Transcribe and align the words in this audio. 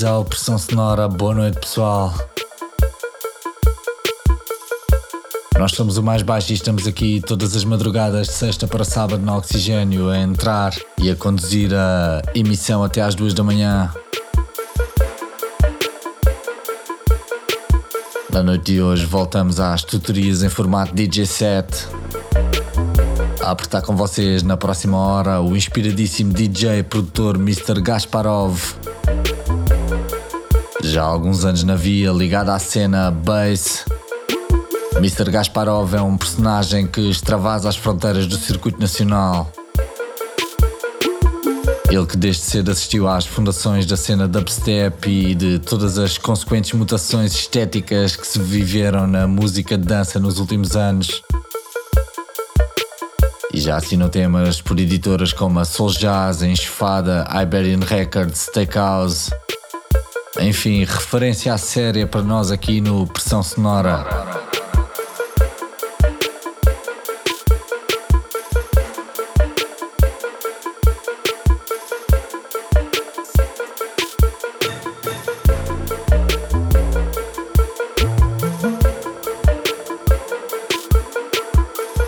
Bem-vindos 0.00 0.04
ao 0.04 0.24
Pressão 0.24 0.56
Sonora, 0.56 1.08
boa 1.08 1.34
noite 1.34 1.60
pessoal. 1.60 2.14
Nós 5.58 5.72
somos 5.72 5.98
o 5.98 6.02
mais 6.02 6.22
baixo 6.22 6.52
e 6.52 6.54
estamos 6.54 6.86
aqui 6.86 7.22
todas 7.26 7.54
as 7.54 7.64
madrugadas 7.64 8.28
de 8.28 8.32
sexta 8.32 8.66
para 8.66 8.82
sábado 8.82 9.22
no 9.22 9.36
Oxigênio 9.36 10.08
a 10.08 10.16
entrar 10.16 10.74
e 10.96 11.10
a 11.10 11.16
conduzir 11.16 11.74
a 11.74 12.22
emissão 12.34 12.82
até 12.82 13.02
às 13.02 13.14
duas 13.14 13.34
da 13.34 13.44
manhã. 13.44 13.92
Na 18.32 18.42
noite 18.42 18.72
de 18.72 18.80
hoje 18.80 19.04
voltamos 19.04 19.60
às 19.60 19.84
tutorias 19.84 20.42
em 20.42 20.48
formato 20.48 20.94
DJ 20.94 21.26
set. 21.26 21.88
A 23.42 23.50
apertar 23.50 23.82
com 23.82 23.94
vocês 23.94 24.42
na 24.42 24.56
próxima 24.56 24.96
hora 24.96 25.42
o 25.42 25.54
inspiradíssimo 25.54 26.32
DJ 26.32 26.84
produtor 26.84 27.36
Mr. 27.36 27.82
Gasparov 27.82 28.78
já 30.90 31.02
há 31.02 31.06
alguns 31.06 31.44
anos 31.44 31.62
na 31.62 31.76
via, 31.76 32.10
ligado 32.10 32.50
à 32.50 32.58
cena 32.58 33.12
bass. 33.12 33.84
Mr. 34.96 35.30
Gasparov 35.30 35.94
é 35.94 36.02
um 36.02 36.16
personagem 36.16 36.86
que 36.86 37.00
extravasa 37.08 37.68
as 37.68 37.76
fronteiras 37.76 38.26
do 38.26 38.36
circuito 38.36 38.80
nacional. 38.80 39.52
Ele 41.88 42.06
que 42.06 42.16
desde 42.16 42.42
cedo 42.42 42.72
assistiu 42.72 43.08
às 43.08 43.24
fundações 43.24 43.86
da 43.86 43.96
cena 43.96 44.26
dubstep 44.26 45.08
e 45.08 45.34
de 45.34 45.60
todas 45.60 45.96
as 45.96 46.18
consequentes 46.18 46.72
mutações 46.72 47.34
estéticas 47.34 48.16
que 48.16 48.26
se 48.26 48.40
viveram 48.40 49.06
na 49.06 49.28
música 49.28 49.78
de 49.78 49.84
dança 49.84 50.18
nos 50.18 50.40
últimos 50.40 50.74
anos. 50.76 51.22
E 53.54 53.60
já 53.60 53.76
assinou 53.76 54.08
temas 54.08 54.60
por 54.60 54.78
editoras 54.78 55.32
como 55.32 55.60
a 55.60 55.64
Soul 55.64 55.90
Jazz, 55.92 56.42
Enxofada, 56.42 57.26
Iberian 57.42 57.80
Records, 57.80 58.48
Steakhouse. 58.48 59.30
Enfim, 60.40 60.84
referência 60.84 61.52
à 61.52 61.58
séria 61.58 62.06
para 62.06 62.22
nós 62.22 62.50
aqui 62.50 62.80
no 62.80 63.06
Pressão 63.06 63.42
Sonora. 63.42 64.06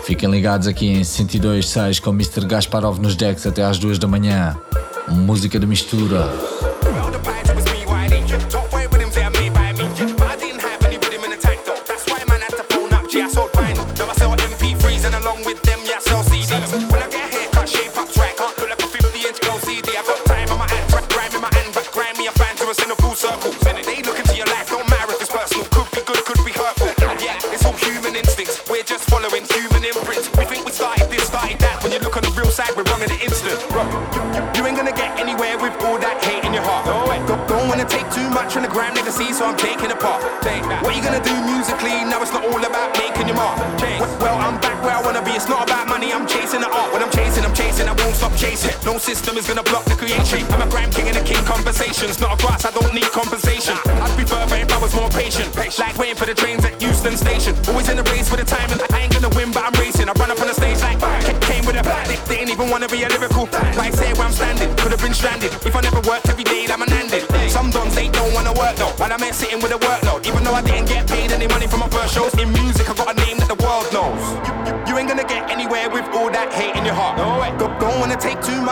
Fiquem 0.03 0.29
ligados 0.29 0.67
aqui 0.67 0.87
em 0.87 1.01
102.6 1.01 2.01
com 2.01 2.09
Mr. 2.09 2.47
Gasparov 2.47 2.99
nos 2.99 3.15
decks 3.15 3.45
até 3.45 3.63
às 3.63 3.77
2 3.77 3.99
da 3.99 4.07
manhã. 4.07 4.57
Música 5.07 5.59
de 5.59 5.67
mistura. 5.67 6.31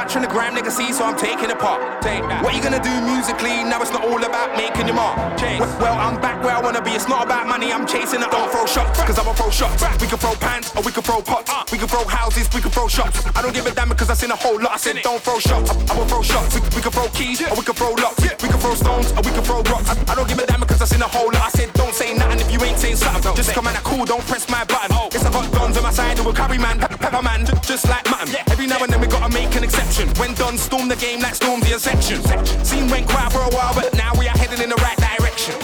Take 0.01 0.13
too 0.13 0.15
much 0.15 0.15
on 0.15 0.21
the 0.21 0.27
gram, 0.27 0.55
nigga. 0.55 0.71
See, 0.71 0.93
so 0.93 1.05
I'm 1.05 1.17
taking 1.17 1.51
a 1.51 1.55
part. 1.55 2.01
Take 2.01 2.23
that. 2.27 2.43
What 2.43 2.55
you 2.55 2.61
gonna 2.61 2.81
do 2.81 2.93
musically? 3.01 3.63
Now 3.63 3.81
it's 3.81 3.91
not 3.91 4.03
all 4.05 4.23
about 4.23 4.55
making 4.57 4.87
your 4.87 4.95
mark. 4.95 5.37
Chase. 5.37 5.59
Well, 5.79 5.93
I'm 5.93 6.19
back 6.21 6.43
where 6.43 6.55
I 6.55 6.61
wanna 6.61 6.81
be. 6.81 6.91
It's 6.91 7.07
not 7.07 7.25
about 7.25 7.47
money. 7.47 7.71
I'm 7.71 7.85
chasing 7.85 8.21
it. 8.21 8.31
Don't 8.31 8.51
throw 8.51 8.65
shots, 8.65 8.99
cause 9.03 9.17
I'm 9.19 9.27
a 9.27 9.33
throw 9.33 9.49
shots. 9.49 9.83
We 10.01 10.07
can 10.07 10.17
throw 10.17 10.33
pants 10.35 10.75
or 10.75 10.81
we 10.83 10.91
can 10.91 11.03
throw 11.03 11.21
pots. 11.21 11.71
We 11.71 11.77
can 11.77 11.87
throw 11.87 12.03
houses, 12.05 12.49
we 12.53 12.61
can 12.61 12.71
throw 12.71 12.87
shots. 12.87 13.25
I 13.35 13.41
don't 13.41 13.53
give 13.53 13.65
a 13.65 13.71
damn 13.71 13.89
because 13.89 14.09
I 14.09 14.13
seen 14.13 14.31
a 14.31 14.35
whole 14.35 14.59
lot. 14.59 14.73
I 14.73 14.77
said 14.77 15.01
don't 15.03 15.21
throw 15.21 15.39
shots. 15.39 15.69
I, 15.71 15.93
I 15.93 15.97
will 15.97 16.05
throw 16.05 16.21
shots. 16.21 16.55
We, 16.55 16.61
we 16.75 16.81
can 16.81 16.91
throw 16.91 17.07
keys 17.09 17.41
or 17.41 17.55
we 17.55 17.63
can 17.63 17.75
throw 17.75 17.93
locks. 17.93 18.21
We 18.21 18.49
can 18.49 18.59
throw 18.59 18.75
stones 18.75 19.11
or 19.11 19.21
we 19.21 19.31
can 19.31 19.43
throw 19.43 19.61
rocks. 19.63 19.89
I, 19.89 19.95
I 20.11 20.15
don't 20.15 20.27
give 20.27 20.39
a 20.39 20.45
damn 20.45 20.59
because 20.59 20.81
I 20.81 20.85
seen 20.85 21.01
a 21.01 21.07
whole 21.07 21.31
lot. 21.31 21.43
I 21.47 21.49
said 21.49 21.71
don't 21.73 21.93
say 21.93 22.13
nothing 22.17 22.39
if 22.39 22.51
you 22.51 22.59
ain't 22.63 22.79
saying 22.79 22.97
something. 22.97 23.35
Just 23.35 23.53
come 23.53 23.67
out 23.67 23.81
cool, 23.83 24.05
don't 24.05 24.25
press 24.25 24.49
my 24.49 24.63
button. 24.65 24.95
It's 25.13 25.25
I 25.25 25.31
got 25.31 25.51
guns 25.51 25.77
on 25.77 25.83
my 25.83 25.91
side 25.91 26.17
who 26.17 26.23
will 26.25 26.33
carry 26.33 26.57
man, 26.57 26.79
pepper 27.11 27.23
man, 27.23 27.45
just 27.61 27.87
like 27.89 28.09
mutton. 28.09 28.35
Every 28.47 28.67
now 28.67 28.79
and 28.83 28.91
then 28.91 29.01
we 29.01 29.07
gotta 29.07 29.31
make 29.33 29.53
an 29.55 29.63
exception. 29.63 30.07
When 30.15 30.33
done, 30.33 30.57
storm 30.57 30.87
the 30.87 30.95
game 30.95 31.19
like 31.19 31.35
storm 31.35 31.59
the 31.59 31.75
ascension. 31.75 32.23
Scene 32.63 32.89
went 32.89 33.07
quiet 33.07 33.31
for 33.31 33.43
a 33.43 33.51
while, 33.51 33.73
but 33.75 33.93
now 33.93 34.15
we 34.15 34.27
are 34.27 34.37
heading 34.37 34.63
in 34.63 34.69
the 34.69 34.79
right 34.79 34.97
direction. 34.97 35.55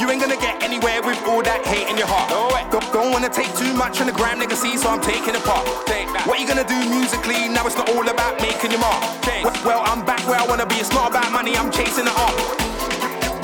You, 0.00 0.10
ain't 0.10 0.20
gonna 0.20 0.40
get 0.40 0.62
anywhere 0.62 1.02
with 1.02 1.20
all 1.28 1.42
that 1.42 1.64
hate 1.66 1.88
in 1.88 1.96
your 1.96 2.08
heart. 2.08 2.28
No 2.30 2.48
way. 2.52 2.64
Don't, 2.72 2.84
don't 2.92 3.10
wanna 3.12 3.28
take 3.28 3.52
too 3.56 3.72
much 3.74 4.00
on 4.00 4.06
the 4.06 4.12
gram, 4.12 4.40
nigga. 4.40 4.56
See, 4.56 4.76
so 4.76 4.88
I'm 4.88 5.00
taking 5.00 5.36
a 5.36 5.42
part. 5.44 5.64
Take 5.86 6.08
that. 6.16 6.24
What 6.26 6.40
you 6.40 6.48
gonna 6.48 6.66
do 6.66 6.76
musically? 6.88 7.48
Now 7.48 7.66
it's 7.66 7.76
not 7.76 7.88
all 7.92 8.06
about 8.08 8.40
making 8.40 8.72
your 8.72 8.80
mark. 8.80 9.00
Well, 9.44 9.52
well, 9.64 9.82
I'm 9.84 10.04
back 10.04 10.24
where 10.28 10.40
I 10.40 10.46
wanna 10.48 10.66
be. 10.66 10.76
It's 10.76 10.92
not 10.92 11.10
about 11.12 11.30
money. 11.32 11.56
I'm 11.56 11.70
chasing 11.70 12.08
it 12.08 12.16
up. 12.16 12.34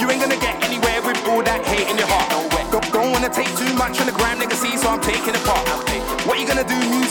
You 0.01 0.09
ain't 0.09 0.21
gonna 0.21 0.41
get 0.41 0.57
anywhere 0.65 1.01
with 1.05 1.21
all 1.29 1.45
that 1.45 1.65
hate 1.69 1.89
in 1.89 1.97
your 2.01 2.09
heart. 2.09 2.29
No 2.33 2.41
way. 2.57 2.65
Don't, 2.73 2.87
don't 2.93 3.13
wanna 3.13 3.29
take 3.29 3.51
too 3.61 3.73
much 3.77 4.01
on 4.01 4.07
the 4.09 4.17
gram, 4.17 4.41
nigga. 4.41 4.57
See, 4.57 4.77
so 4.77 4.89
I'm 4.89 5.01
taking 5.01 5.37
a 5.37 5.43
part. 5.45 5.69
What 6.27 6.39
you 6.39 6.47
gonna 6.47 6.65
do 6.65 6.77
musically? 6.77 7.10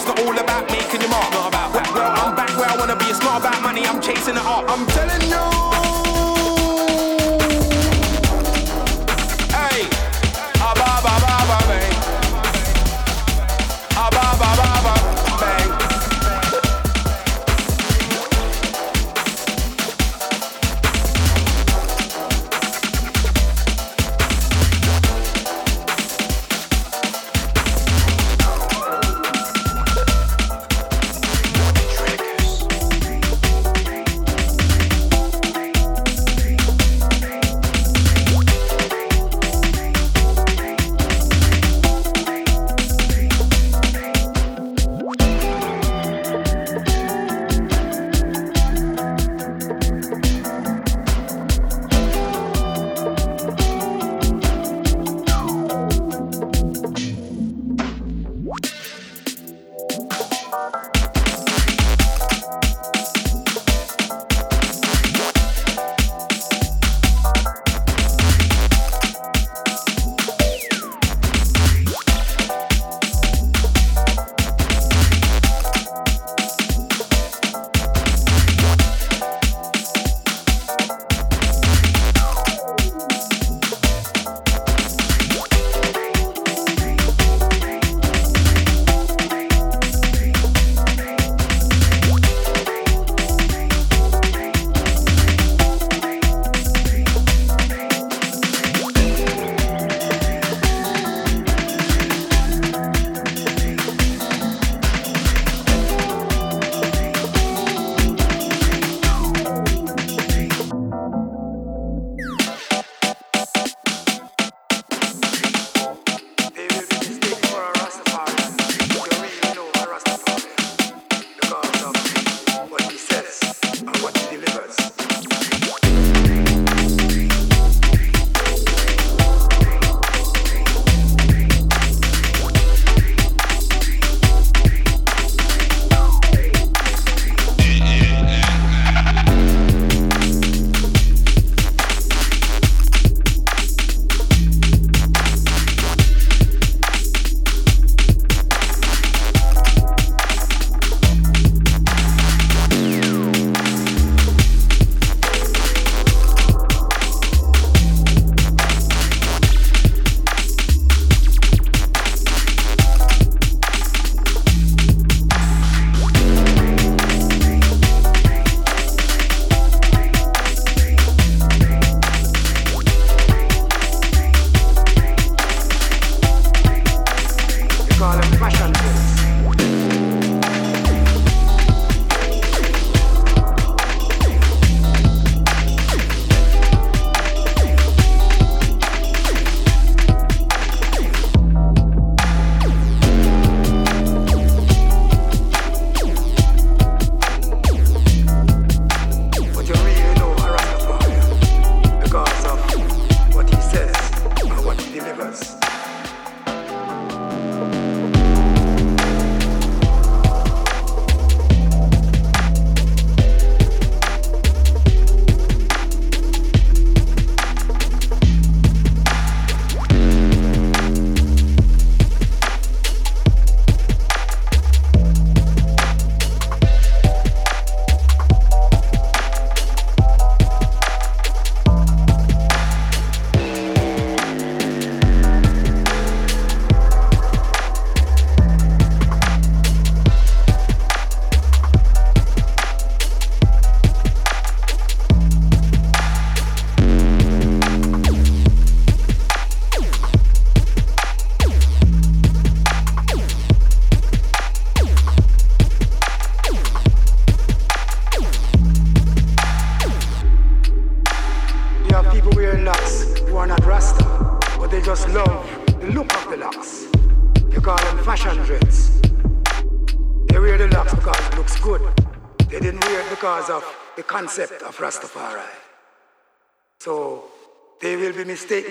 It's 0.00 0.08
not 0.08 0.18
all 0.20 0.32
about 0.32 0.70
making 0.70 1.02
your 1.02 1.10
mark. 1.10 1.30
Not 1.34 1.48
about. 1.48 1.74
Well, 1.74 1.94
well, 1.94 2.24
I'm 2.24 2.34
back 2.34 2.56
where 2.56 2.70
I 2.70 2.74
wanna 2.74 2.96
be. 2.96 3.04
It's 3.04 3.20
not 3.20 3.38
about 3.38 3.60
money. 3.60 3.84
I'm 3.84 4.00
chasing 4.00 4.34
it 4.34 4.46
up. 4.46 4.64
I'm 4.66 4.86
telling 4.86 5.28
you. 5.28 5.49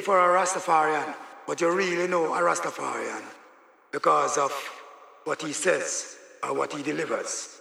for 0.02 0.18
a 0.20 0.40
Rastafarian, 0.40 1.16
but 1.48 1.62
you 1.62 1.72
really 1.72 2.08
know 2.08 2.34
a 2.34 2.40
Rastafarian 2.40 3.24
because 3.92 4.38
of 4.38 4.52
what 5.24 5.42
he 5.42 5.54
says 5.54 6.18
or 6.44 6.54
what 6.54 6.74
he 6.74 6.84
delivers. 6.84 7.60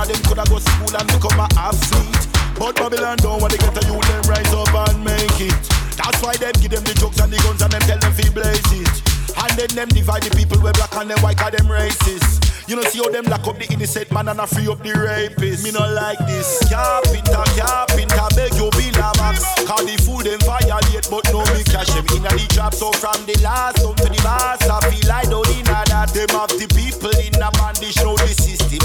Of 0.00 0.08
them 0.08 0.22
coulda 0.24 0.44
go 0.48 0.58
school 0.58 0.96
and 0.96 1.08
become 1.12 1.40
a 1.40 1.48
athlete. 1.56 2.24
But 2.56 2.76
Babylon 2.76 3.16
don't 3.18 3.40
want 3.40 3.52
to 3.52 3.58
get 3.58 3.76
a 3.76 3.82
youth 3.88 4.04
them 4.08 4.24
rise 4.28 4.52
up 4.52 4.72
and 4.88 5.04
make 5.04 5.40
it. 5.40 5.62
That's 5.96 6.20
why 6.22 6.36
them 6.36 6.52
give 6.60 6.72
them 6.72 6.84
the 6.84 6.94
drugs 6.96 7.20
and 7.20 7.32
the 7.32 7.36
guns 7.44 7.60
and 7.62 7.72
them 7.72 7.82
tell 7.84 7.98
them 7.98 8.12
fi 8.12 8.28
blaze 8.32 8.72
it. 8.72 8.96
And 9.36 9.52
then 9.56 9.70
them 9.76 9.88
divide 9.88 10.24
the 10.24 10.32
people 10.36 10.60
where 10.60 10.72
black 10.72 10.92
and 10.96 11.08
them 11.10 11.20
white 11.20 11.36
cause 11.36 11.52
them 11.52 11.68
racist. 11.68 12.40
You 12.68 12.76
know 12.76 12.82
see 12.82 13.02
how 13.02 13.10
them 13.10 13.24
lock 13.26 13.46
up 13.48 13.58
the 13.58 13.66
innocent 13.72 14.12
man 14.12 14.28
and 14.28 14.38
a 14.38 14.46
free 14.46 14.68
up 14.68 14.78
the 14.82 14.92
rapist. 14.94 15.64
Me 15.64 15.72
not 15.72 15.90
like 15.90 16.20
this. 16.28 16.62
Carpenter, 16.70 17.44
carpenter, 17.58 18.28
beg 18.36 18.54
you 18.54 18.70
be 18.78 18.94
a 18.94 19.10
max. 19.18 19.42
Cause 19.66 19.84
the 19.84 19.96
food 20.00 20.28
them 20.28 20.40
violate, 20.46 21.08
but 21.10 21.24
no 21.32 21.42
me 21.52 21.64
cash 21.66 21.90
them 21.92 22.06
in 22.14 22.22
the 22.24 22.46
trap. 22.52 22.72
So 22.72 22.92
from 22.92 23.18
the 23.26 23.36
last 23.42 23.82
to 23.82 23.90
the 23.96 24.20
boss, 24.22 24.62
I 24.64 24.78
feel 24.86 25.08
like 25.08 25.28
don't 25.28 25.48
in 25.56 25.64
that. 25.66 26.12
Them 26.14 26.30
have 26.30 26.52
the 26.54 26.66
people 26.70 27.10
in 27.18 27.34
a 27.42 27.50
bandage, 27.58 27.98
know 28.04 28.14
the 28.16 28.30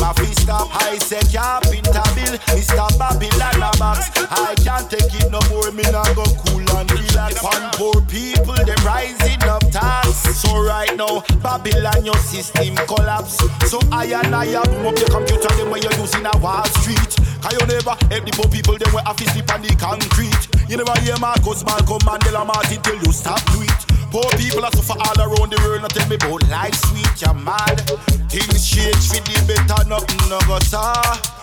system 0.05 0.09
a 0.09 0.13
fi 0.13 0.41
stop. 0.41 0.69
I 0.75 0.97
say 0.97 1.21
carpenter 1.31 2.05
bill, 2.15 2.37
Mr. 2.53 2.99
Babylon 2.99 3.63
a 3.63 3.77
box. 3.77 4.09
I 4.29 4.55
can't 4.63 4.89
take 4.89 5.13
it 5.13 5.31
no 5.31 5.39
more, 5.49 5.71
me 5.71 5.83
not 5.91 6.15
go 6.15 6.25
cool 6.45 6.77
and 6.77 6.91
relax. 6.91 7.41
One 7.43 7.69
poor 7.73 8.01
people, 8.05 8.55
them 8.55 8.81
rising 8.85 9.41
up 9.43 9.63
tax. 9.71 10.09
So 10.41 10.61
right 10.63 10.95
now, 10.95 11.23
Babylon 11.41 12.05
your 12.05 12.17
system 12.17 12.75
collapse. 12.87 13.37
So 13.69 13.79
I 13.91 14.05
and 14.05 14.35
I 14.35 14.45
have 14.45 14.85
up 14.85 14.97
your 14.97 15.09
computer 15.09 15.49
them 15.55 15.69
when 15.69 15.81
you're 15.81 15.93
using 15.99 16.25
a 16.25 16.37
Wall 16.37 16.65
Street. 16.81 17.15
Cause 17.41 17.53
you 17.53 17.65
never 17.67 17.95
help 18.09 18.25
the 18.25 18.31
poor 18.33 18.49
people 18.49 18.77
them 18.77 18.91
where 18.93 19.03
have 19.03 19.17
to 19.17 19.29
sleep 19.29 19.51
on 19.53 19.61
the 19.61 19.73
concrete. 19.75 20.69
You 20.69 20.77
never 20.77 20.97
hear 21.01 21.17
Marcus 21.19 21.63
Malcolm 21.65 22.01
Mandela 22.01 22.45
Martin 22.45 22.81
till 22.81 22.97
you 22.97 23.11
stop 23.11 23.41
do 23.53 23.61
it. 23.61 23.94
Poor 24.15 24.31
people 24.39 24.63
are 24.63 24.71
suffer 24.71 24.95
all 24.95 25.19
around 25.27 25.51
the 25.51 25.59
world. 25.67 25.83
Not 25.83 25.91
tell 25.91 26.07
me 26.07 26.15
about 26.15 26.47
life 26.47 26.71
sweet, 26.87 27.19
you're 27.19 27.35
mad. 27.35 27.83
Things 28.31 28.63
change 28.63 29.11
for 29.11 29.19
the 29.19 29.35
better, 29.43 29.83
nothing 29.91 30.23
no 30.31 30.39
go. 30.47 30.55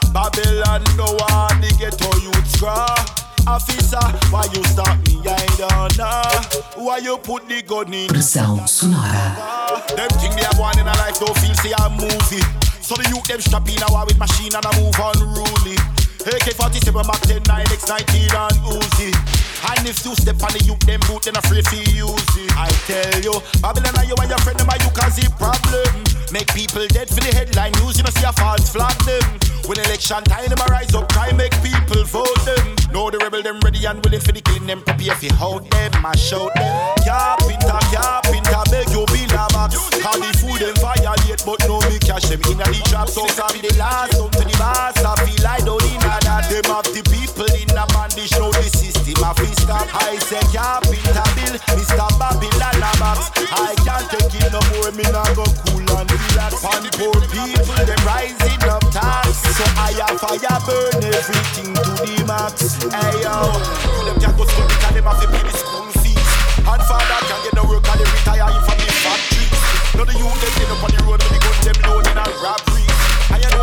Babylon 0.09 0.81
no 0.97 1.05
one 1.21 1.61
the 1.61 1.69
ghetto 1.77 2.09
youth 2.25 2.49
scraw. 2.49 2.89
Officer, 3.45 4.01
why 4.33 4.49
you 4.57 4.65
stop 4.65 4.97
me? 5.05 5.21
I 5.21 5.45
don't 5.61 5.93
know. 6.01 6.81
Why 6.81 7.05
you 7.05 7.21
put 7.21 7.45
the 7.45 7.61
gun 7.61 7.93
in? 7.93 8.09
Pressão 8.09 8.65
sonora. 8.65 9.37
Them 9.93 10.09
thing 10.17 10.33
they 10.33 10.49
have 10.49 10.57
one 10.57 10.81
in 10.81 10.89
a 10.89 10.97
life 10.97 11.21
don't 11.21 11.37
feel 11.45 11.53
say 11.61 11.77
a 11.77 11.93
movie. 11.93 12.41
So 12.81 12.97
the 12.97 13.05
youth 13.13 13.29
them 13.29 13.45
strap 13.45 13.69
in 13.69 13.85
a 13.85 13.93
war 13.93 14.09
with 14.09 14.17
machine 14.17 14.57
and 14.57 14.65
a 14.65 14.73
move 14.81 14.97
unruly. 14.97 15.77
AK-47, 16.25 17.05
Mac 17.05 17.21
10, 17.21 17.43
9, 17.45 17.67
X19 17.69 18.33
and 18.33 18.57
Uzi. 18.65 19.42
And 19.63 19.87
if 19.87 20.05
you 20.05 20.15
step 20.15 20.43
on 20.43 20.53
the 20.53 20.63
youth, 20.65 20.81
them 20.81 21.01
boot, 21.07 21.23
then 21.23 21.37
afraid 21.37 21.65
to 21.71 21.79
use 21.91 22.35
it. 22.35 22.51
I 22.59 22.69
tell 22.91 23.21
you, 23.23 23.35
Babylon 23.63 23.95
and 23.99 24.09
you 24.09 24.17
and 24.19 24.31
your 24.31 24.43
friend, 24.43 24.59
them 24.59 24.69
are 24.71 24.81
you 24.83 24.91
cause 24.91 25.15
the 25.15 25.31
problem. 25.39 26.03
Make 26.33 26.49
people 26.55 26.87
dead 26.89 27.09
for 27.09 27.21
the 27.21 27.31
headline 27.31 27.73
news, 27.79 27.99
you 27.99 28.05
know 28.05 28.11
see 28.11 28.25
a 28.25 28.33
false 28.33 28.73
flag 28.73 28.97
them. 29.05 29.23
When 29.69 29.79
election 29.79 30.25
time, 30.25 30.49
them 30.49 30.59
a 30.59 30.67
rise 30.73 30.95
up, 30.95 31.07
try 31.13 31.31
make 31.33 31.55
people 31.63 32.03
vote 32.09 32.41
them. 32.43 32.75
Know 32.91 33.11
the 33.13 33.19
rebel, 33.23 33.43
them 33.43 33.61
ready 33.61 33.85
and 33.87 34.03
willing 34.03 34.21
for 34.21 34.33
the 34.33 34.41
killing 34.41 34.67
them, 34.67 34.83
prepare 34.83 35.15
for 35.15 35.33
hold 35.39 35.71
them, 35.71 35.93
I 36.03 36.17
show 36.17 36.51
them. 36.57 36.73
Carpenter, 37.07 37.81
carpenter, 37.95 38.65
beg 38.73 38.91
you 38.91 39.07
be 39.15 39.23
a 39.31 39.45
max. 39.55 39.79
Call 40.03 40.19
the 40.19 40.33
food 40.41 40.59
them 40.59 40.75
violate, 40.83 41.45
but 41.47 41.61
no 41.71 41.79
me 41.87 42.01
cash 42.03 42.27
them 42.27 42.43
in 42.51 42.59
a 42.59 42.67
the 42.67 42.81
trap. 42.91 43.09
So 43.09 43.29
from 43.31 43.55
the 43.63 43.71
last, 43.79 44.19
down 44.19 44.31
to 44.35 44.43
the 44.43 44.57
boss, 44.59 44.99
I 44.99 45.15
feel 45.23 45.41
like 45.45 45.65
don't 45.65 45.85
in 45.87 46.01
that. 46.01 46.51
Them 46.51 46.67
have 46.73 46.89
the 46.91 47.03
people 47.43 47.61
in 47.61 47.79
a 47.79 47.87
bandage, 47.91 48.33
know 48.39 48.51
the 48.51 48.63
system 48.71 49.19
a 49.23 49.35
fi 49.35 49.51
stop. 49.59 49.89
I 49.95 50.17
say 50.19 50.43
carpenter 50.55 51.27
bill, 51.35 51.55
Mr. 51.75 52.07
Babylon 52.19 52.79
a 52.79 52.91
box. 52.99 53.31
I 53.51 53.75
can't 53.83 54.07
take 54.11 54.35
it 54.35 54.53
no 54.53 54.61
more, 54.71 54.91
me 54.95 55.05
not 55.11 55.35
go 55.35 55.45
cool 55.67 55.83
and 55.83 56.07
relax. 56.07 56.63
And 56.63 56.87
poor 56.95 57.19
people, 57.31 57.75
them 57.83 58.03
rising 58.07 58.63
up 58.71 58.85
tax. 58.95 59.43
So 59.43 59.65
I 59.79 59.95
have 60.07 60.19
fire 60.21 60.59
burn 60.67 61.03
everything 61.03 61.75
to 61.75 61.91
the 62.07 62.25
max. 62.27 62.79
Hey 62.79 63.23
yo, 63.23 63.35
them 64.07 64.17
can't 64.21 64.37
go 64.37 64.45
school 64.47 64.69
because 64.69 64.95
them 64.95 65.05
have 65.05 65.21
to 65.21 65.27
pay 65.27 65.43
the 65.43 65.55
school 65.57 65.89
fees. 66.03 66.31
And 66.63 66.83
father 66.87 67.21
can't 67.27 67.43
get 67.43 67.55
no 67.59 67.65
work 67.67 67.87
and 67.91 67.99
they 67.99 68.07
retire 68.07 68.47
from 68.63 68.79
the 68.79 68.89
factories. 69.03 69.63
Now 69.99 70.05
the 70.07 70.15
youth 70.15 70.39
them 70.39 70.53
get 70.59 70.71
up 70.71 70.85
on 70.85 70.91
the 70.95 71.01
road 71.05 71.21
when 71.23 71.31
they 71.35 71.41
gun 71.43 71.57
them 71.67 71.79
loading 71.91 72.19
and 72.19 72.35
robbery. 72.39 72.92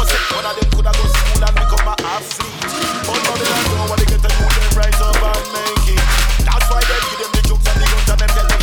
Say 0.10 0.24
one 0.34 0.42
of 0.42 0.56
them 0.58 0.66
coulda 0.74 0.89
go 0.89 1.06
school 1.06 1.44
and 1.44 1.54
become 1.54 1.86
a 1.86 1.94
athlete. 2.01 2.66
But 3.06 3.20
don't 3.22 3.78
know 3.78 3.86
what 3.92 4.00
they 4.00 4.10
get 4.10 4.22
to 4.24 4.30
do, 4.32 4.42
them 4.42 4.74
rise 4.74 5.01
up 5.04 5.22
and 5.22 5.46
make 5.54 5.86
it. 5.94 6.01
That's 6.48 6.66
why 6.72 6.82
they 6.82 6.98
them 7.20 7.30
the 7.36 7.42
and 7.62 7.78
the 7.78 7.86
guns 8.10 8.24
and 8.25 8.32
tell 8.34 8.48
them. 8.50 8.58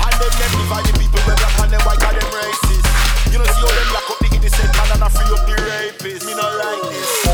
And 0.00 0.14
them 0.16 0.52
divide 0.54 0.86
the 0.86 0.92
people 0.96 1.20
them. 1.28 2.24
You 3.28 3.42
see 3.50 3.60
how 3.60 3.74
them 3.74 3.88
lock 3.92 4.08
up 4.08 4.18
the 4.22 4.28
innocent 4.32 4.70
and 4.72 5.12
free 5.12 5.28
up 5.34 5.42
the 5.44 5.56
rapist. 5.60 6.24
Me 6.24 6.32
not 6.32 6.54
like 6.56 6.88
this. 6.88 7.28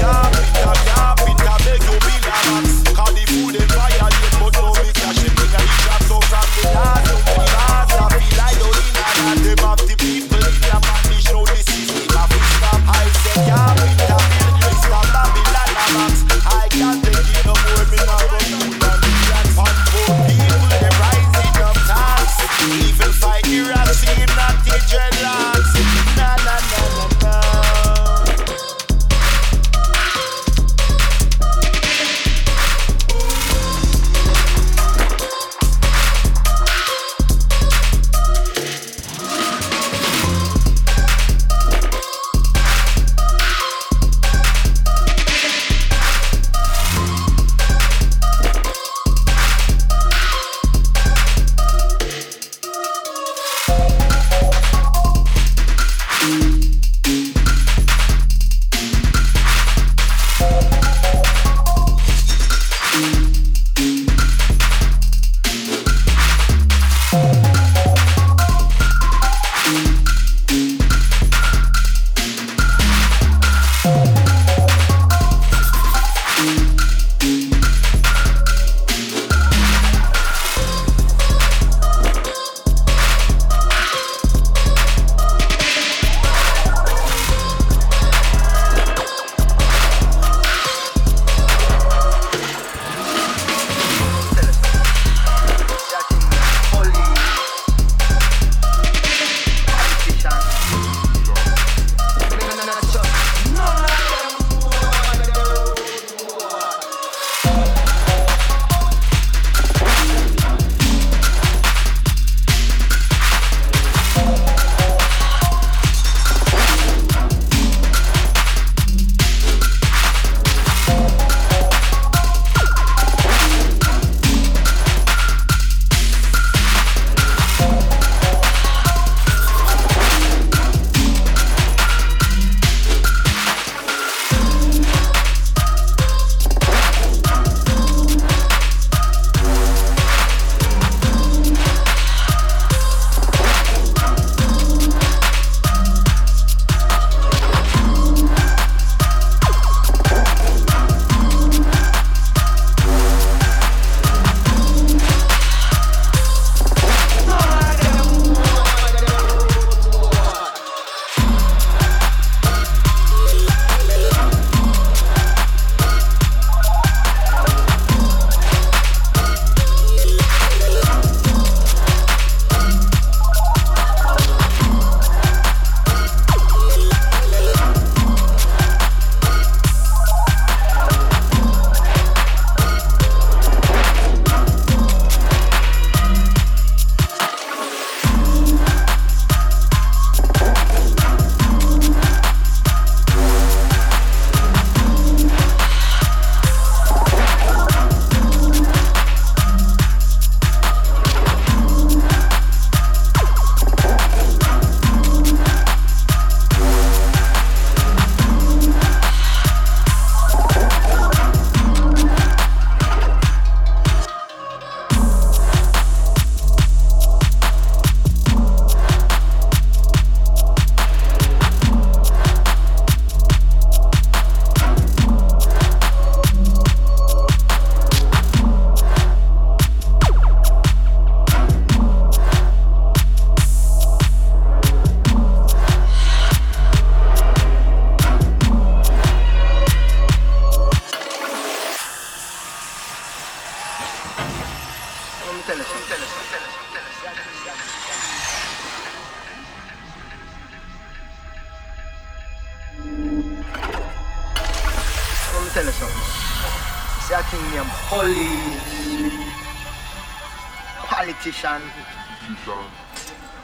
Beg 1.61 1.85
you. 1.85 1.95
Call 2.97 3.13
the 3.13 3.23
food 3.29 3.60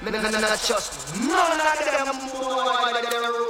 Me 0.03 0.11
not 0.11 0.61
trust 0.67 1.17
none 1.17 1.61
of 1.61 2.07
them 2.07 2.29
boy. 2.41 3.46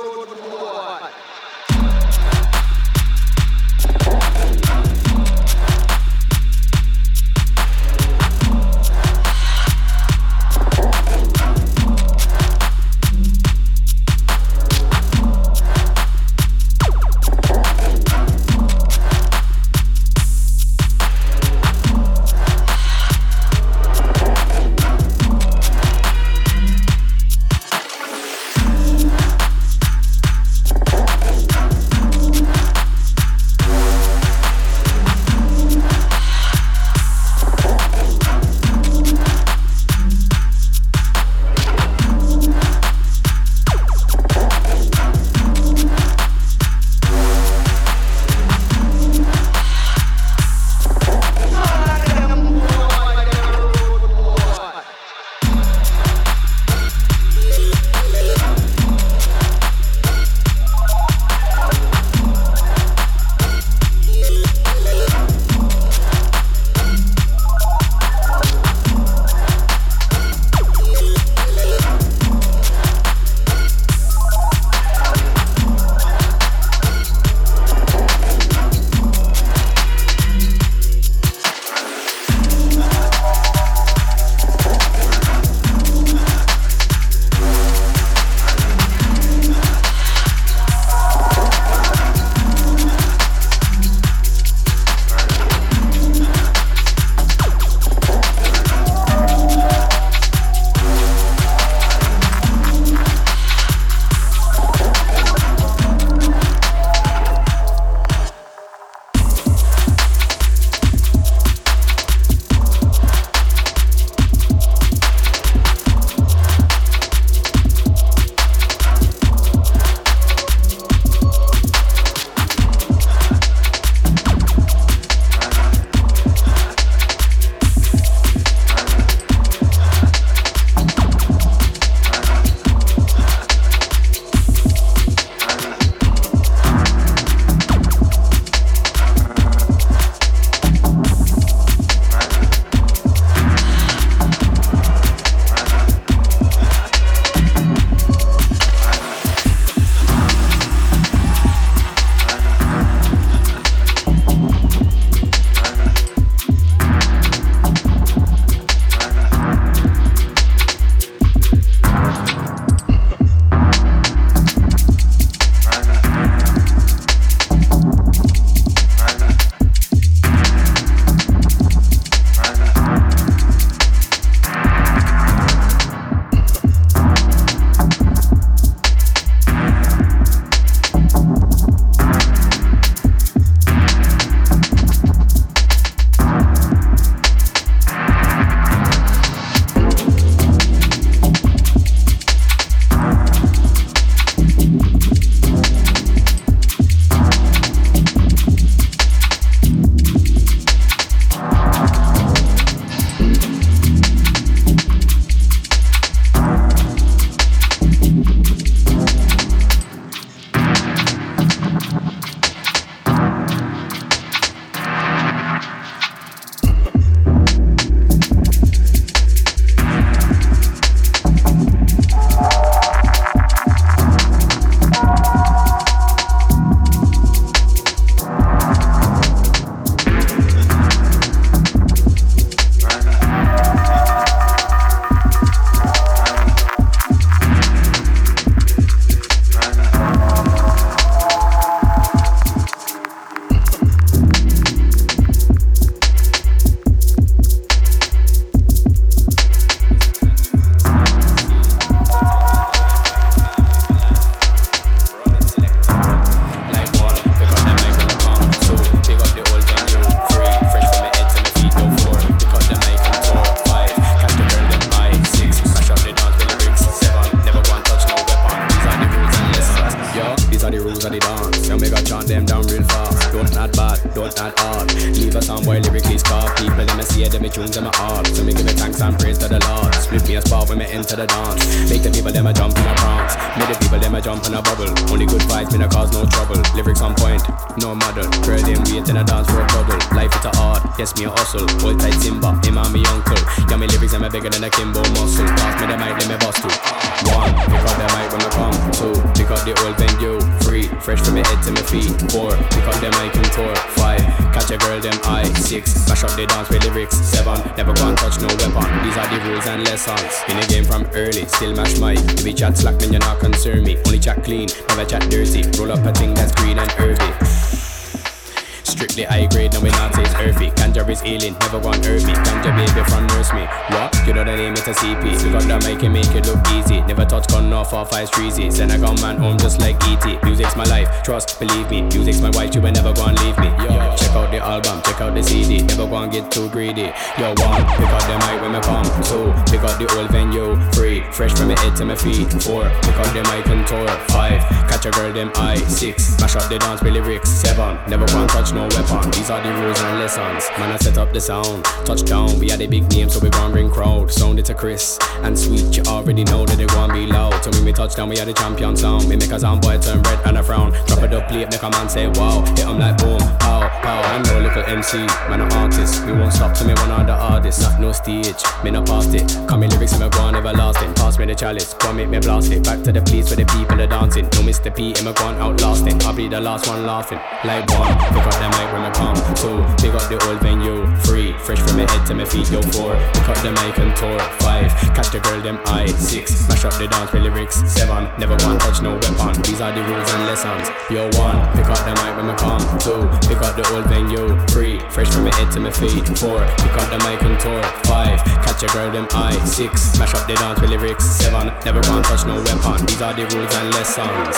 My 332.41 332.51
wife, 332.51 332.75
you 332.75 332.81
will 332.81 332.93
never 332.93 333.13
gonna 333.13 333.41
leave 333.43 333.59
me. 333.59 333.69
Yo, 333.83 334.17
check 334.17 334.35
out 334.35 334.51
the 334.51 334.59
album, 334.59 335.01
check 335.03 335.21
out 335.21 335.35
the 335.35 335.43
CD. 335.43 335.83
Never 335.83 336.07
gonna 336.07 336.31
get 336.31 336.51
too 336.51 336.69
greedy. 336.71 337.13
Yo, 337.39 337.55
one, 337.63 337.85
pick 337.97 338.11
up 338.11 338.23
the 338.27 338.37
mic 338.45 338.61
when 338.61 338.73
me 338.73 338.81
come. 338.81 339.07
Two, 339.23 339.53
pick 339.71 339.83
up 339.85 339.99
the 339.99 340.07
old 340.19 340.31
venue. 340.31 340.77
Three, 340.93 341.23
fresh 341.33 341.53
from 341.53 341.69
my 341.69 341.79
head 341.81 341.97
to 341.97 342.05
my 342.05 342.15
feet. 342.15 342.51
Four, 342.63 342.91
pick 343.03 343.17
up 343.17 343.31
the 343.33 343.43
mic 343.51 343.67
and 343.67 343.87
tour. 343.87 344.09
Five, 344.29 344.61
catch 344.91 345.07
a 345.07 345.11
girl 345.11 345.33
them 345.33 345.51
eye. 345.57 345.77
Six, 345.87 346.39
mash 346.41 346.57
up 346.57 346.69
the 346.69 346.79
dance 346.79 347.03
with 347.03 347.15
lyrics. 347.15 347.51
Seven, 347.51 347.99
never 348.09 348.27
gonna 348.27 348.47
touch 348.49 348.73
no 348.73 348.83
weapon. 348.83 349.31
These 349.31 349.51
are 349.51 349.63
the 349.63 349.73
rules 349.81 350.01
and 350.01 350.19
lessons. 350.19 350.69
Man, 350.79 350.93
I 350.93 350.97
set 350.97 351.19
up 351.19 351.33
the 351.33 351.41
sound. 351.41 351.85
Touchdown, 352.05 352.59
we 352.59 352.69
had 352.69 352.81
a 352.81 352.87
big 352.87 353.11
name, 353.11 353.29
so 353.29 353.41
we 353.41 353.51
gon' 353.51 353.73
bring 353.73 353.91
crowd. 353.91 354.31
Sound 354.31 354.59
it 354.59 354.67
to 354.67 354.75
Chris 354.75 355.19
and 355.43 355.59
sweet. 355.59 355.97
You 355.97 356.03
already 356.05 356.45
know 356.45 356.65
that 356.67 356.77
they 356.77 356.87
gon' 356.87 357.13
be 357.13 357.27
loud. 357.27 357.63
So 357.65 357.71
when 357.71 357.85
we 357.85 357.93
touchdown, 357.93 358.29
we 358.29 358.39
had 358.39 358.49
a 358.49 358.53
champion 358.53 358.97
sound. 358.97 359.29
We 359.29 359.37
make 359.37 359.51
a 359.51 359.59
sound 359.59 359.83
boy 359.83 359.99
turn 359.99 360.23
red 360.23 360.41
and 360.47 360.59
a 360.59 360.63
frown. 360.63 360.93
Drop 361.07 361.23
it 361.23 361.33
up, 361.33 361.49
plate, 361.49 361.71
make 361.71 361.83
a 361.83 361.91
man 361.91 362.09
say 362.09 362.26
wow. 362.35 362.65
Hit 362.77 362.87
'em 362.87 362.99
like 362.99 363.17
boom, 363.19 363.41
pow, 363.81 363.89
pow. 364.03 364.21
I'm 364.33 364.43
no 364.43 364.61
little 364.61 364.83
MC, 364.85 365.19
man, 365.49 365.61
an 365.61 365.73
artist. 365.73 366.25
We 366.27 366.33
won't 366.33 366.53
stop 366.53 366.75
till 366.75 366.87
me 366.87 366.95
one 366.95 367.11
of 367.21 367.27
the 367.27 367.35
artists. 367.35 367.83
Not 367.83 368.01
no 368.01 368.13
stage, 368.13 368.63
me 368.85 368.91
no 368.91 369.03
past 369.03 369.35
it. 369.35 369.47
Come 369.69 369.81
me 369.81 369.89
lyrics, 369.89 370.19
me 370.19 370.29
go 370.29 370.41
on 370.43 370.55
everlasting. 370.55 371.15
Pass 371.15 371.39
me 371.39 371.47
the 371.47 371.55
chalice, 371.55 371.95
come 371.95 372.17
make 372.17 372.29
me 372.29 372.39
blast 372.39 372.73
it. 372.73 372.85
Back 372.85 373.03
to 373.05 373.13
the 373.13 373.23
place 373.23 373.49
where 373.51 373.57
the 373.57 373.67
people 373.77 374.01
are 374.01 374.07
dancing. 374.07 374.45
No 374.45 374.61
Mr. 374.61 374.95
P, 374.95 375.17
him 375.17 375.27
a 375.27 375.33
gone 375.33 375.57
outlasting. 375.57 376.23
I'll 376.23 376.35
be 376.35 376.49
the 376.49 376.61
last 376.61 376.89
one 376.89 377.07
laughing. 377.07 377.41
Like 377.65 377.89
one, 377.91 378.13
pick 378.33 378.47
up 378.47 378.57
the 378.61 378.69
mic 378.77 378.89
when 378.93 379.03
I 379.05 379.13
come. 379.13 379.37
Two, 379.57 379.79
pick 380.01 380.15
up 380.15 380.29
the 380.29 380.39
old 380.49 380.61
venue. 380.61 381.07
Three, 381.25 381.53
fresh 381.65 381.81
from 381.81 381.97
my 381.97 382.11
head 382.11 382.27
to 382.29 382.35
my 382.35 382.45
feet. 382.45 382.71
Yo, 382.71 382.83
four, 382.93 383.17
pick 383.35 383.49
up 383.49 383.59
the 383.65 383.73
mic 383.73 383.99
and 383.99 384.15
tour. 384.17 384.39
Five, 384.61 384.93
catch 385.17 385.31
the 385.31 385.41
girl 385.41 385.61
them 385.61 385.79
eye. 385.87 386.07
Six, 386.07 386.69
mash 386.69 386.85
up 386.85 386.95
the 386.99 387.09
dance 387.09 387.33
with 387.33 387.43
lyrics. 387.43 387.77
Seven, 387.93 388.29
never 388.39 388.57
want 388.65 388.81
touch 388.81 389.03
no 389.03 389.15
weapon. 389.15 389.63
These 389.63 389.81
are 389.81 389.93
the 389.93 390.03
rules 390.05 390.31
and 390.33 390.45
lessons. 390.47 390.89
Yo, 391.11 391.25
one, 391.41 391.59
pick 391.73 391.89
up 391.89 392.01
the 392.05 392.15
mic 392.21 392.37
when 392.37 392.51
I 392.51 392.57
come. 392.57 392.85
Two, 393.01 393.25
pick 393.49 393.61
up 393.63 393.66
the 393.75 393.89
old 393.95 394.07
venue. 394.07 394.59
Three, 394.67 394.99
fresh 395.11 395.31
from 395.31 395.45
my 395.45 395.55
head 395.55 395.73
to 395.73 395.81
my 395.81 395.91
feet. 395.91 396.27
Four, 396.39 396.61
pick 396.77 396.93
up 396.93 397.09
the 397.11 397.19
mic 397.25 397.41
and 397.43 397.59
tour. 397.59 397.83
Five, 398.05 398.43
catch 398.67 398.83
a 398.83 398.87
girl 398.89 399.11
them 399.11 399.27
eye. 399.33 399.57
Six, 399.65 400.19
mash 400.19 400.35
up 400.35 400.47
the 400.47 400.55
dance 400.55 400.81
with 400.81 400.91
lyrics. 400.91 401.25
Seven, 401.25 401.69
never 401.85 402.01
want 402.11 402.27
touch 402.27 402.45
no 402.47 402.57
weapon. 402.57 403.07
These 403.07 403.23
are 403.23 403.33
the 403.33 403.47
rules 403.55 403.75
and 403.75 403.91
lessons. 403.95 404.57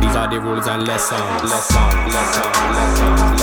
These 0.00 0.16
are 0.16 0.28
the 0.28 0.40
rules 0.40 0.66
and. 0.66 0.86
Lessons. 0.86 1.20
Lessons. 1.42 2.14
Lessons. 2.14 2.46
Lessons. 2.76 3.35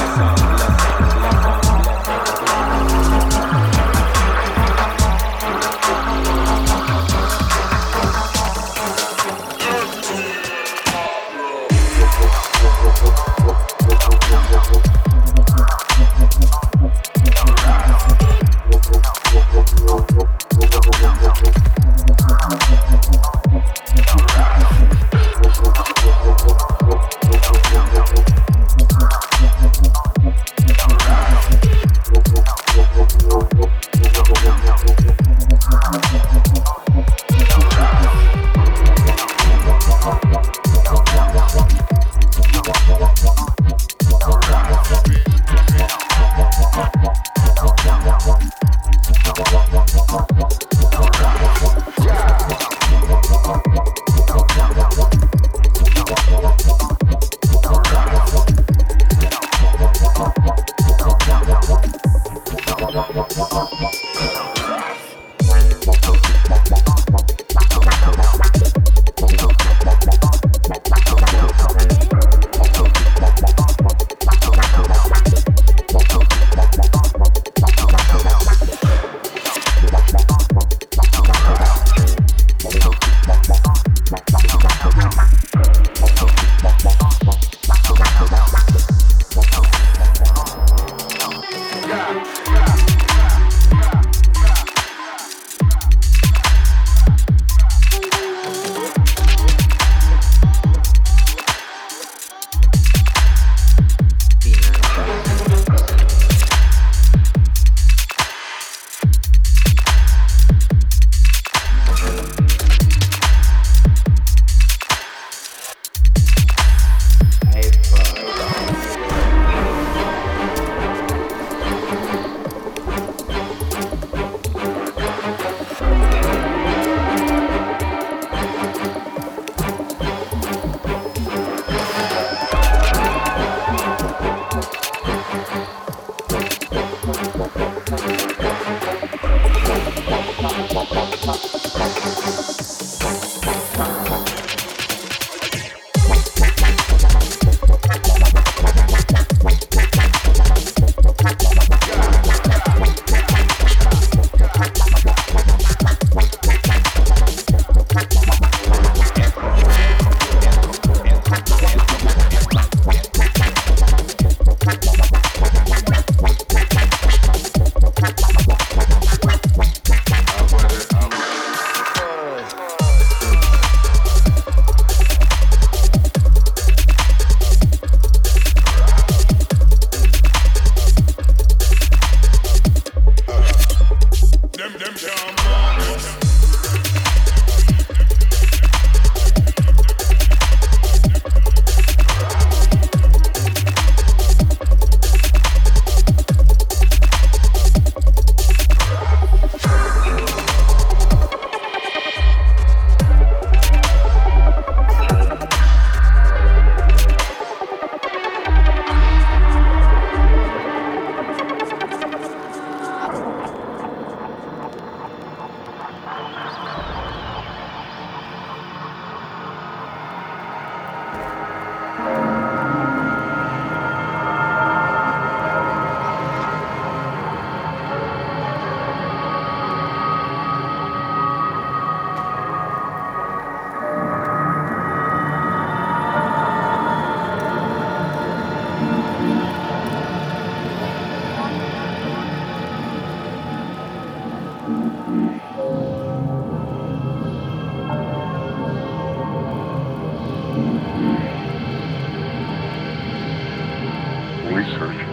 Research. 254.53 255.12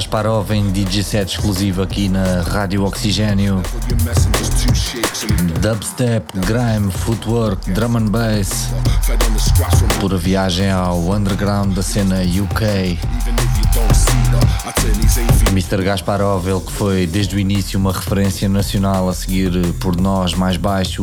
Mr. 0.00 0.06
Gasparov 0.06 0.50
em 0.52 0.70
DJ 0.72 1.02
set 1.02 1.30
exclusivo 1.34 1.82
aqui 1.82 2.08
na 2.08 2.40
Rádio 2.40 2.84
Oxigênio. 2.84 3.62
Dubstep, 5.60 6.26
grime, 6.40 6.90
footwork, 6.90 7.70
drum 7.72 7.98
and 7.98 8.08
bass. 8.08 8.70
Pura 10.00 10.16
viagem 10.16 10.70
ao 10.70 10.98
underground 11.10 11.74
da 11.74 11.82
cena 11.82 12.16
UK. 12.22 12.98
Mr. 15.50 15.82
Gasparov, 15.84 16.48
ele 16.48 16.60
que 16.60 16.72
foi 16.72 17.06
desde 17.06 17.36
o 17.36 17.38
início 17.38 17.78
uma 17.78 17.92
referência 17.92 18.48
nacional 18.48 19.06
a 19.06 19.12
seguir 19.12 19.52
por 19.80 20.00
nós 20.00 20.32
mais 20.32 20.56
baixo 20.56 21.02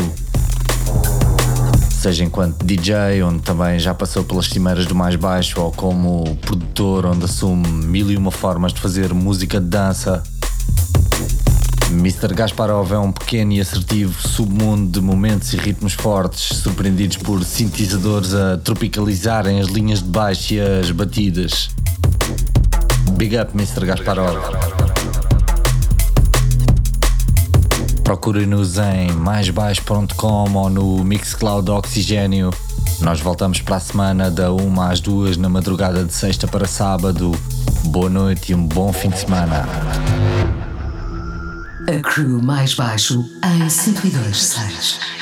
seja 2.07 2.23
enquanto 2.23 2.63
DJ, 2.63 3.21
onde 3.21 3.39
também 3.39 3.77
já 3.77 3.93
passou 3.93 4.23
pelas 4.23 4.45
cimeiras 4.45 4.85
do 4.85 4.95
mais 4.95 5.17
baixo, 5.17 5.59
ou 5.59 5.73
como 5.73 6.37
produtor, 6.37 7.05
onde 7.05 7.25
assume 7.25 7.67
mil 7.67 8.09
e 8.09 8.15
uma 8.15 8.31
formas 8.31 8.71
de 8.71 8.79
fazer 8.79 9.13
música 9.13 9.59
de 9.59 9.67
dança. 9.67 10.23
Mr. 11.91 12.33
Gasparov 12.33 12.93
é 12.93 12.97
um 12.97 13.11
pequeno 13.11 13.51
e 13.51 13.59
assertivo 13.59 14.25
submundo 14.25 14.89
de 14.89 15.05
momentos 15.05 15.51
e 15.51 15.57
ritmos 15.57 15.95
fortes, 15.95 16.59
surpreendidos 16.59 17.17
por 17.17 17.43
sintetizadores 17.43 18.33
a 18.33 18.57
tropicalizarem 18.57 19.59
as 19.59 19.67
linhas 19.67 20.01
de 20.01 20.07
baixo 20.07 20.53
e 20.53 20.61
as 20.61 20.89
batidas. 20.91 21.69
Big 23.17 23.37
up, 23.37 23.51
Mr. 23.53 23.85
Gasparov. 23.85 24.56
Procurem-nos 28.28 28.78
em 28.78 29.09
maisbaixo.com 29.13 30.53
ou 30.53 30.69
no 30.69 31.01
Mixcloud 31.01 31.71
Oxigênio. 31.71 32.51
Nós 32.99 33.21
voltamos 33.21 33.61
para 33.61 33.78
a 33.78 33.80
semana 33.80 34.30
da 34.30 34.51
1 34.51 34.82
às 34.82 34.99
2 34.99 35.38
na 35.38 35.47
madrugada 35.47 36.03
de 36.03 36.13
sexta 36.13 36.45
para 36.45 36.67
sábado. 36.67 37.32
Boa 37.86 38.09
noite 38.09 38.51
e 38.51 38.55
um 38.55 38.67
bom 38.67 38.91
fim 38.91 39.07
de 39.11 39.19
semana. 39.19 39.65
A 41.88 42.01
crew 42.01 42.41
mais 42.43 42.73
baixo 42.73 43.23
em 43.45 43.65
102.6. 43.65 45.16